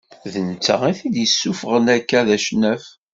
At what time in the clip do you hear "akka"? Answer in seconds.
1.95-2.19